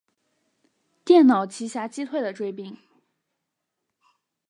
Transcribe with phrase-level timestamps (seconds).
[1.05, 2.75] 电脑奇侠击退了追兵。